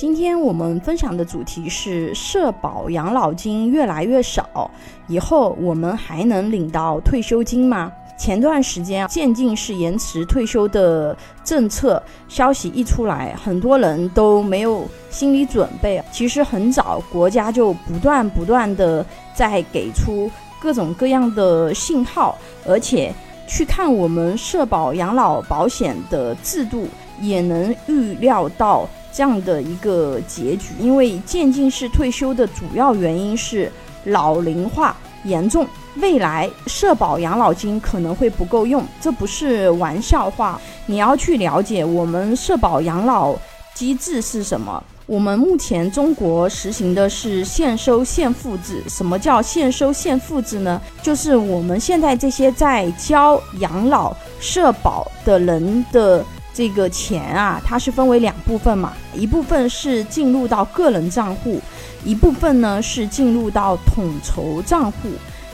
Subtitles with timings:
[0.00, 4.70] 今天我们分享的主题是社保养老金越来越少，
[5.08, 7.92] 以后我们还能领到退休金吗？
[8.16, 16.02] 前段时间渐进式延迟退休的政策消息一出来，很多人都没有心理准备。
[16.10, 19.04] 其实很早国家就不断不断的
[19.34, 20.30] 在给出
[20.62, 23.12] 各种各样的信号，而且
[23.46, 26.88] 去看我们社保养老保险的制度，
[27.20, 28.88] 也能预料到。
[29.12, 33.70] 这样的一个结局，因为渐进式退休的主要原因是
[34.04, 40.60] 老龄化严重，未来社保养老金可能会不够用，这不是玩笑话。
[40.86, 43.36] 你要去了解我们社保养老
[43.74, 44.82] 机制是什么。
[45.06, 48.80] 我们目前中国实行的是现收现付制。
[48.88, 50.80] 什么叫现收现付制呢？
[51.02, 56.24] 就是我们现在这些在交养老社保的人的。
[56.60, 61.58] 这个钱啊，它是分为两部分嘛，一部分是进入到个人账户，
[62.04, 65.08] 一部分呢是进入到统筹账户。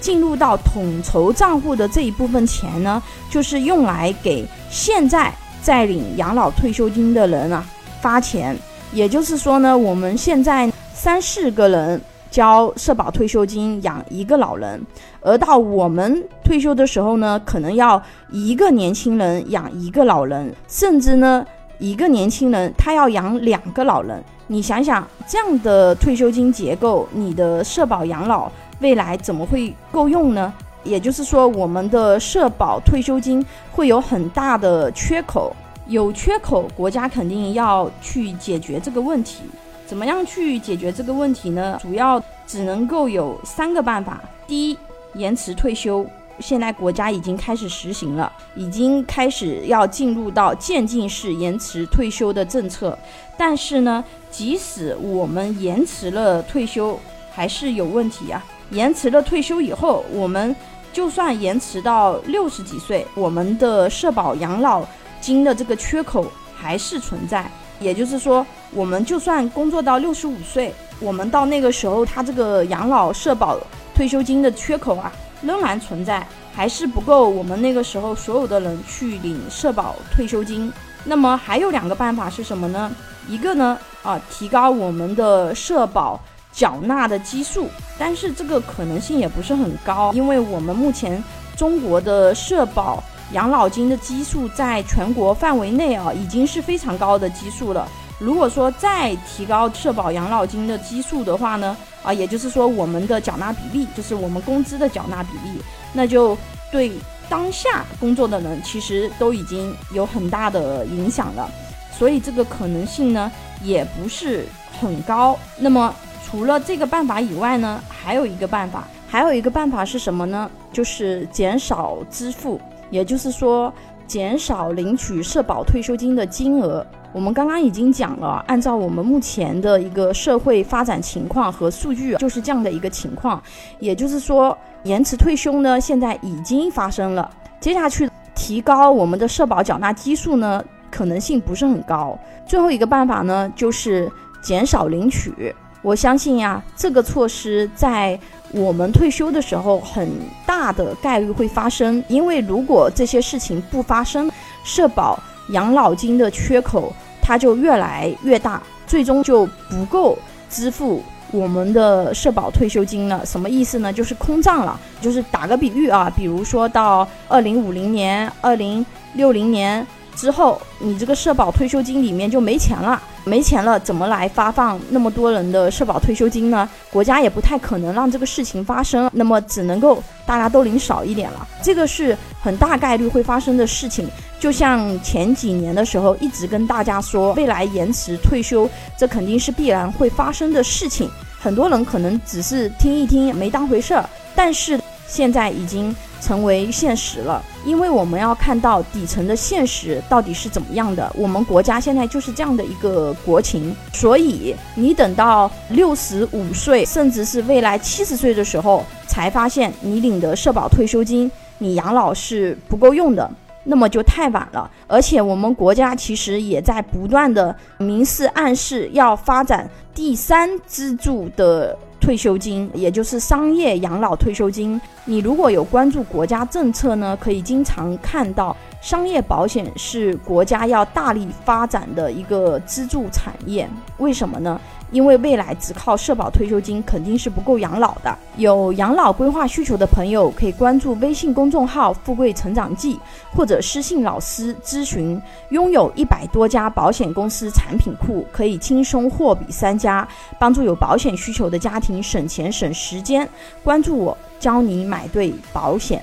[0.00, 5.32] 进入到统筹账户的这一部分钱呢，就是用来给现在
[5.62, 7.64] 在领养老退休金的人啊
[8.00, 8.56] 发钱。
[8.92, 12.00] 也就是说呢，我们现在三四个人。
[12.30, 14.80] 交社保退休金养一个老人，
[15.20, 21.44] 而到我们退休的时候呢，可能要一个年轻人养一个老人，甚至呢，
[21.78, 24.22] 一个年轻人他要养两个老人。
[24.46, 30.52] 你想想，这样的退休金结构，你的社保养老未来怎么会够用呢？
[30.84, 35.54] 也就是说，我们的社保退休金会有很大的缺口，
[35.86, 39.42] 有缺口，国家肯定要去解决这个问题。
[39.88, 41.78] 怎么样去解决这个问题呢？
[41.80, 44.20] 主要只能够有三个办法。
[44.46, 44.78] 第一，
[45.14, 46.04] 延迟退休，
[46.40, 52.96] 现在国家已经开始实行了，已经开始要进入到渐进式延迟退休的政策。
[53.38, 57.00] 但是呢，即使我们延迟了退休，
[57.32, 58.44] 还是有问题啊。
[58.68, 60.54] 延迟了退休以后，我们
[60.92, 64.86] 就算延迟到六十几岁，我们的社保养老
[65.18, 67.50] 金的这个缺口还是存在。
[67.80, 73.58] 也就是说，我们就算工作到六十五岁，我们到那个时候，他这个养老社保
[73.94, 75.12] 退休金的缺口啊，
[75.42, 80.72] 仍然存在，还是不够我们那个时候所有的人去领社保退休金。
[81.04, 82.90] 那么还有两个办法是什么呢？
[83.28, 86.20] 一个呢，啊，提高我们的社保
[86.52, 91.22] 缴纳的基数，但是这个可能性也不是很高，因为我们目前
[91.56, 93.02] 中国的社保。
[93.32, 97.88] 养老金的基数在全国范围内啊，已经是非常高的基数了。
[98.18, 105.60] 如果说再提高社保养老金的基数的话呢，啊，也就是说我们的缴纳比例，就是我们工资的缴纳比例，
[105.92, 106.36] 那就
[106.72, 106.90] 对
[107.28, 111.48] 当下工作的人其实都已经有很大的影响了。
[111.96, 113.30] 所以这个可能性呢，
[113.62, 114.46] 也不是
[114.80, 115.38] 很高。
[115.58, 120.50] 那么除了这个办法以外呢，还有一个办法，还有一个办法是什么呢？
[120.72, 122.60] 就是减少支付。
[122.90, 123.72] 也就是说，
[124.06, 126.86] 减少领取社保退休金的金额。
[127.12, 133.42] 我们刚刚已经讲了，按照我们目前的一个社会发展情况和数据，就是这样的一个情况。
[133.78, 137.30] 也就是说，延迟退休呢，现在已经发生了。
[137.60, 142.16] 接下去提高我们的社保缴纳基数呢，可能性不是很高。
[142.46, 144.10] 最后一个办法呢，就是
[144.42, 145.54] 减少领取。
[145.82, 148.18] 我相信呀，这个措施在。
[148.50, 150.08] 我们退休的时候，很
[150.46, 154.30] 大的概率会发生，因为如果这些事情不发生，
[154.64, 156.90] 社保养老金的缺口
[157.20, 160.16] 它就越来越大，最终就不够
[160.48, 163.20] 支付我们的社保退休金了。
[163.26, 163.92] 什么意思呢？
[163.92, 164.80] 就是空账了。
[164.98, 169.86] 就是打个比喻啊，比如说到二零五零年、二零六零年。
[170.16, 176.68] 之后，你这个社保退休金里面就没钱了，没钱了，怎么来发放那么多人的社保退休金呢？
[176.90, 184.08] 国家也不太可能让这个事情发生，那么只能够大家都领少一点了，这个是很大概率会发生的事情。
[184.40, 191.10] 就像前几年的时候，一直跟大家说，未来延迟退休，这肯定是必然会发生的事情。
[191.40, 194.80] 很多人可能只是听一听，没当回事儿，但是
[195.18, 195.92] 现在已经。
[196.20, 201.10] 成为现实了，因为我们要看到底层的现实到底是怎么样的。
[201.16, 213.30] 我们国家现在就是这样的一个国情，所以你等到六十五岁，甚至是未来七十岁的时候，才发现你领的社保退休金，你养老是不够用的，
[213.62, 214.68] 那么就太晚了。
[214.88, 221.78] 而且我们国家其实也在不断的明示暗示要发展第三支柱的。
[222.00, 224.80] 退休金，也就是商业养老退休金。
[225.04, 233.68] 你如果有关注国家政策呢，可以经常看到商业保险是国家要大力发展的一个支柱产业。
[233.98, 234.60] 为什么呢？
[234.90, 238.16] 因为未来只靠社保退休金肯定是不够养老的。
[238.36, 242.98] 有养老规划需求的朋友可以关注微信公众号“富贵成长记”，
[243.34, 245.20] 或者私信老师咨询。
[245.50, 250.06] 拥有一百多家保险公司产品库，可以轻松货比三家，
[250.38, 253.28] 帮助有保险需求的家庭省钱省时间。
[253.64, 256.02] 关注我，教你买对保险。